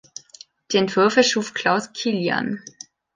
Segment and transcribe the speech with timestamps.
[0.71, 2.63] Die Entwürfe schuf Claus Kilian.